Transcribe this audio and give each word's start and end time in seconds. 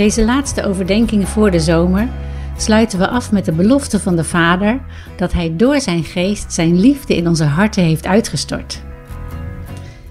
Deze 0.00 0.24
laatste 0.24 0.64
overdenkingen 0.64 1.26
voor 1.26 1.50
de 1.50 1.60
zomer 1.60 2.08
sluiten 2.56 2.98
we 2.98 3.08
af 3.08 3.32
met 3.32 3.44
de 3.44 3.52
belofte 3.52 4.00
van 4.00 4.16
de 4.16 4.24
Vader 4.24 4.80
dat 5.16 5.32
Hij 5.32 5.56
door 5.56 5.80
Zijn 5.80 6.04
geest 6.04 6.52
Zijn 6.52 6.80
liefde 6.80 7.16
in 7.16 7.28
onze 7.28 7.44
harten 7.44 7.84
heeft 7.84 8.06
uitgestort. 8.06 8.82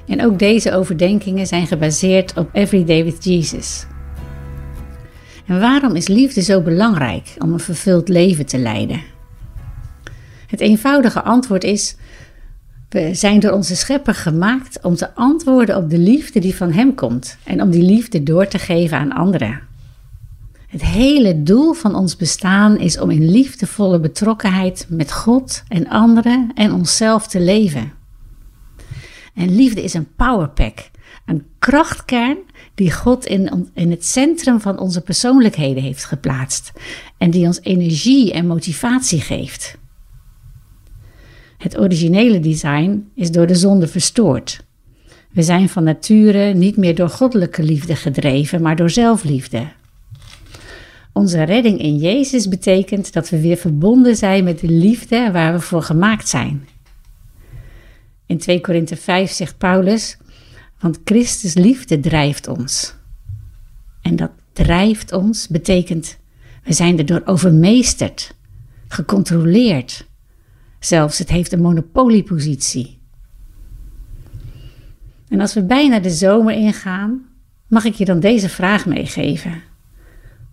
En 0.07 0.25
ook 0.25 0.39
deze 0.39 0.73
overdenkingen 0.73 1.47
zijn 1.47 1.67
gebaseerd 1.67 2.33
op 2.38 2.49
Everyday 2.53 3.03
with 3.03 3.24
Jesus. 3.24 3.85
En 5.46 5.60
waarom 5.60 5.96
is 5.96 6.08
liefde 6.08 6.42
zo 6.42 6.62
belangrijk 6.62 7.35
om 7.37 7.53
een 7.53 7.60
vervuld 7.60 8.10
leven 8.10 8.46
te 8.46 8.58
leiden? 8.58 9.01
Het 10.47 10.60
eenvoudige 10.60 11.21
antwoord 11.21 11.63
is: 11.63 11.96
we 12.90 13.10
zijn 13.13 13.40
door 13.40 13.51
onze 13.51 13.76
schepper 13.76 14.15
gemaakt 14.15 14.79
om 14.81 14.96
te 14.96 15.15
antwoorden 15.15 15.78
op 15.78 15.90
de 15.90 15.97
liefde 15.97 16.40
die 16.40 16.55
van 16.55 16.71
Hem 16.71 16.95
komt 16.95 17.38
en 17.43 17.62
om 17.62 17.70
die 17.70 17.84
liefde 17.84 18.23
door 18.23 18.48
te 18.48 18.59
geven 18.59 18.98
aan 18.98 19.12
anderen. 19.12 19.68
Het 20.69 20.83
hele 20.83 21.43
doel 21.43 21.73
van 21.73 21.95
ons 21.95 22.15
bestaan 22.15 22.77
is 22.77 22.99
om 22.99 23.09
in 23.09 23.31
liefdevolle 23.31 23.99
betrokkenheid 23.99 24.85
met 24.89 25.11
God 25.11 25.63
en 25.67 25.87
anderen 25.87 26.51
en 26.55 26.73
onszelf 26.73 27.27
te 27.27 27.39
leven. 27.39 27.91
En 29.33 29.55
liefde 29.55 29.83
is 29.83 29.93
een 29.93 30.15
powerpack, 30.15 30.89
een 31.25 31.45
krachtkern 31.59 32.37
die 32.75 32.91
God 32.91 33.25
in, 33.25 33.69
in 33.73 33.91
het 33.91 34.05
centrum 34.05 34.59
van 34.59 34.79
onze 34.79 35.01
persoonlijkheden 35.01 35.83
heeft 35.83 36.05
geplaatst 36.05 36.71
en 37.17 37.31
die 37.31 37.45
ons 37.45 37.59
energie 37.61 38.33
en 38.33 38.47
motivatie 38.47 39.21
geeft. 39.21 39.77
Het 41.57 41.79
originele 41.79 42.39
design 42.39 43.09
is 43.15 43.31
door 43.31 43.47
de 43.47 43.55
zonde 43.55 43.87
verstoord. 43.87 44.65
We 45.31 45.41
zijn 45.41 45.70
van 45.70 45.83
nature 45.83 46.53
niet 46.53 46.77
meer 46.77 46.95
door 46.95 47.09
goddelijke 47.09 47.63
liefde 47.63 47.95
gedreven, 47.95 48.61
maar 48.61 48.75
door 48.75 48.89
zelfliefde. 48.89 49.77
Onze 51.20 51.43
redding 51.43 51.79
in 51.79 51.98
Jezus 51.98 52.48
betekent 52.48 53.13
dat 53.13 53.29
we 53.29 53.41
weer 53.41 53.57
verbonden 53.57 54.15
zijn 54.15 54.43
met 54.43 54.59
de 54.59 54.67
liefde 54.67 55.31
waar 55.31 55.53
we 55.53 55.59
voor 55.59 55.81
gemaakt 55.81 56.27
zijn. 56.27 56.67
In 58.26 58.37
2 58.37 58.61
Korinthe 58.61 58.95
5 58.95 59.31
zegt 59.31 59.57
Paulus: 59.57 60.17
Want 60.79 60.99
Christus 61.03 61.53
liefde 61.53 61.99
drijft 61.99 62.48
ons. 62.48 62.95
En 64.02 64.16
dat 64.16 64.31
drijft 64.53 65.11
ons 65.11 65.48
betekent 65.48 66.17
we 66.64 66.73
zijn 66.73 66.98
erdoor 66.98 67.22
overmeesterd, 67.26 68.36
gecontroleerd. 68.88 70.08
Zelfs 70.80 71.17
het 71.17 71.30
heeft 71.30 71.52
een 71.52 71.61
monopoliepositie. 71.61 73.00
En 75.28 75.39
als 75.39 75.54
we 75.54 75.64
bijna 75.64 76.00
de 76.00 76.09
zomer 76.09 76.54
ingaan, 76.54 77.26
mag 77.67 77.86
ik 77.86 77.94
je 77.94 78.06
dan 78.06 78.20
deze 78.20 78.50
vraag 78.50 78.86
meegeven. 78.86 79.69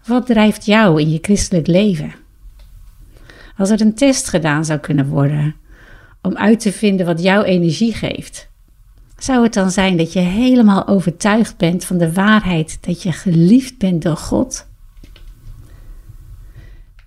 Wat 0.07 0.27
drijft 0.27 0.67
jou 0.67 1.01
in 1.01 1.11
je 1.11 1.19
christelijk 1.23 1.67
leven? 1.67 2.15
Als 3.57 3.71
er 3.71 3.81
een 3.81 3.95
test 3.95 4.29
gedaan 4.29 4.65
zou 4.65 4.79
kunnen 4.79 5.09
worden 5.09 5.55
om 6.23 6.37
uit 6.37 6.61
te 6.61 6.73
vinden 6.73 7.07
wat 7.07 7.23
jouw 7.23 7.43
energie 7.43 7.95
geeft, 7.95 8.49
zou 9.19 9.43
het 9.43 9.55
dan 9.55 9.71
zijn 9.71 9.97
dat 9.97 10.13
je 10.13 10.21
helemaal 10.21 10.87
overtuigd 10.87 11.57
bent 11.57 11.85
van 11.85 11.99
de 11.99 12.13
waarheid 12.13 12.79
dat 12.81 13.03
je 13.03 13.13
geliefd 13.13 13.79
bent 13.79 14.03
door 14.03 14.17
God? 14.17 14.67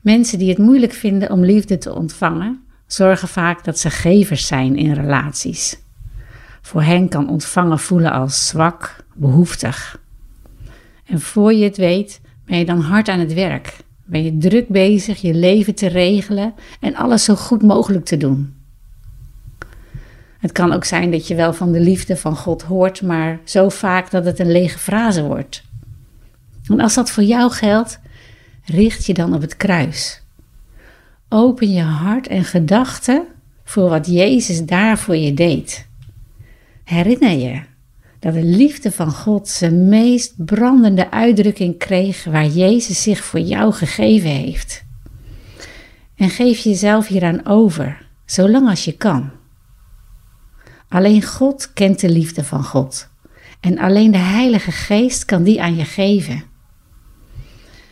Mensen 0.02 0.40
die 0.40 0.50
het 0.50 0.58
moeilijk 0.58 0.94
vinden 0.94 1.32
om 1.32 1.46
liefde 1.46 1.78
te 1.78 1.96
ontvangen, 1.96 2.64
zorgen 2.88 3.28
vaak 3.28 3.64
dat 3.64 3.80
ze 3.80 3.90
gevers 3.90 4.48
zijn 4.48 4.76
in 4.76 4.94
relaties. 4.94 5.80
Voor 6.62 6.82
hen 6.82 7.10
kan 7.10 7.30
ontvangen 7.30 7.80
voelen 7.80 8.12
als 8.12 8.48
zwak, 8.48 9.04
behoeftig. 9.14 10.02
En 11.06 11.22
voor 11.22 11.54
je 11.54 11.64
het 11.64 11.78
weet, 11.78 12.22
ben 12.50 12.58
je 12.58 12.66
dan 12.66 12.80
hard 12.80 13.08
aan 13.08 13.20
het 13.20 13.34
werk. 13.34 13.76
Ben 14.06 14.24
je 14.24 14.38
druk 14.38 14.68
bezig 14.68 15.22
je 15.22 15.34
leven 15.34 15.76
te 15.76 15.88
regelen 15.88 16.54
en 16.80 16.96
alles 16.96 17.24
zo 17.24 17.36
goed 17.36 17.62
mogelijk 17.62 18.06
te 18.06 18.18
doen. 18.18 18.54
Het 20.40 20.52
kan 20.52 20.72
ook 20.72 20.84
zijn 20.84 21.12
dat 21.12 21.28
je 21.28 21.36
wel 21.36 21.54
van 21.54 21.72
de 21.72 21.80
liefde 21.80 22.18
van 22.18 22.36
God 22.36 22.62
hoort, 22.62 23.02
maar 23.02 23.40
zo 23.44 23.70
vaak 23.70 24.12
dat 24.12 24.26
het 24.26 24.40
een 24.40 24.52
lege 24.52 24.78
frase 24.78 25.24
wordt. 25.24 25.64
En 26.68 26.80
als 26.80 26.94
dat 26.94 27.12
voor 27.12 27.24
jou 27.24 27.52
geldt, 27.52 28.00
richt 28.66 29.06
je 29.06 29.14
dan 29.14 29.34
op 29.34 29.42
het 29.42 29.58
kruis. 29.58 30.22
Open 31.28 31.72
je 31.72 31.82
hart 31.82 32.28
en 32.28 32.44
gedachten 32.44 33.24
voor 33.64 33.90
wat 33.90 34.08
Jezus 34.08 34.66
daar 34.66 34.98
voor 34.98 35.16
je 35.16 35.34
deed. 35.34 35.88
Herinner 36.84 37.38
je 37.38 37.62
dat 38.20 38.34
de 38.34 38.44
liefde 38.44 38.92
van 38.92 39.12
God 39.12 39.48
zijn 39.48 39.90
meest 39.90 40.46
brandende 40.46 41.12
uitdrukking 41.12 41.78
kreeg 41.78 42.24
waar 42.24 42.48
Jezus 42.48 43.02
zich 43.02 43.24
voor 43.24 43.40
jou 43.40 43.74
gegeven 43.74 44.30
heeft. 44.30 44.84
En 46.16 46.30
geef 46.30 46.60
jezelf 46.60 47.08
hieraan 47.08 47.46
over, 47.46 48.08
zolang 48.26 48.70
als 48.70 48.86
je 48.86 48.92
kan. 48.92 49.30
Alleen 50.90 51.24
God 51.24 51.74
kent 51.74 52.00
de 52.00 52.10
liefde 52.10 52.44
van 52.44 52.64
God 52.64 53.10
en 53.60 53.78
alleen 53.78 54.12
de 54.12 54.18
Heilige 54.18 54.72
Geest 54.72 55.26
kan 55.26 55.44
die 55.44 55.62
aan 55.62 55.76
je 55.76 55.86
geven. 55.86 56.44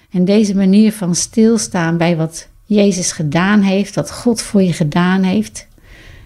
En 0.09 0.25
deze 0.25 0.55
manier 0.55 0.93
van 0.93 1.15
stilstaan 1.15 1.97
bij 1.97 2.17
wat 2.17 2.49
Jezus 2.65 3.11
gedaan 3.11 3.61
heeft, 3.61 3.95
wat 3.95 4.11
God 4.11 4.41
voor 4.41 4.61
je 4.61 4.73
gedaan 4.73 5.23
heeft, 5.23 5.67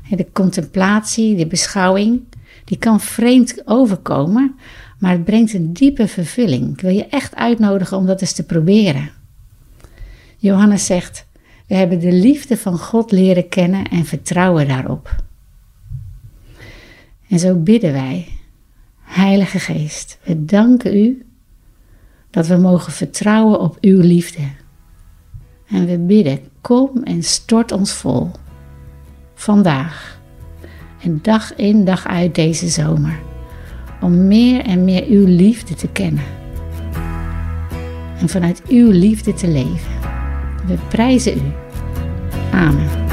de 0.10 0.28
contemplatie, 0.32 1.36
de 1.36 1.48
beschouwing, 1.48 2.22
die 2.72 2.80
kan 2.80 3.00
vreemd 3.00 3.62
overkomen, 3.66 4.56
maar 5.00 5.12
het 5.12 5.24
brengt 5.24 5.54
een 5.54 5.74
diepe 5.74 6.08
vervulling. 6.08 6.74
Ik 6.74 6.82
wil 6.82 6.92
je 6.92 7.06
echt 7.06 7.36
uitnodigen 7.36 7.98
om 7.98 8.06
dat 8.06 8.22
eens 8.22 8.34
te 8.34 8.44
proberen. 8.44 9.10
Johannes 10.38 10.86
zegt: 10.86 11.28
We 11.68 11.76
hebben 11.76 12.00
de 12.00 12.12
liefde 12.12 12.58
van 12.58 12.78
God 12.78 13.12
leren 13.12 13.50
kennen 13.50 13.88
en 13.88 14.06
vertrouwen 14.06 14.68
daarop. 14.68 15.16
En 17.30 17.40
zo 17.40 17.56
bidden 17.56 17.92
wij, 17.92 18.28
Heilige 19.02 19.60
Geest, 19.60 20.18
we 20.24 20.46
danken 20.46 20.98
U 20.98 21.26
dat 22.30 22.48
we 22.48 22.56
mogen 22.56 22.94
vertrouwen 22.94 23.60
op 23.60 23.78
Uw 23.82 24.00
liefde. 24.00 24.50
En 25.68 25.86
we 25.86 25.98
bidden, 25.98 26.40
kom 26.62 27.04
en 27.04 27.24
stort 27.24 27.72
ons 27.72 27.94
vol. 27.94 28.32
Vandaag 29.34 30.21
en 31.04 31.20
dag 31.22 31.56
in 31.56 31.86
dag 31.86 32.08
uit 32.08 32.36
deze 32.36 32.68
zomer. 32.68 33.20
Om 34.02 34.28
meer 34.28 34.66
en 34.66 34.84
meer 34.84 35.06
uw 35.08 35.26
liefde 35.26 35.74
te 35.74 35.88
kennen. 35.88 36.24
En 38.20 38.30
vanuit 38.30 38.62
uw 38.68 38.92
liefde 38.92 39.34
te 39.34 39.48
leven. 39.48 39.92
We 40.68 40.76
prijzen 40.90 41.38
u. 41.38 41.52
Amen. 42.52 43.11